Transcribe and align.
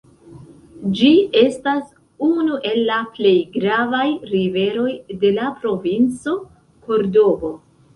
Ĝi 0.99 1.09
estas 1.41 1.83
unu 2.29 2.57
el 2.71 2.81
la 2.89 2.99
plej 3.19 3.37
gravaj 3.61 4.09
riveroj 4.35 4.91
de 5.27 5.37
la 5.41 5.57
provinco 5.63 6.39
Kordobo. 6.91 7.59